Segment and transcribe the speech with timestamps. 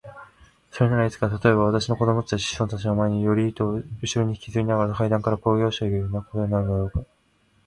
[0.71, 7.01] それならいつか、たとえば私の子供たちや子孫たちの前に、より糸をうしろにひきずりながら階段からころげ落ちていくようなことになるのだろうか。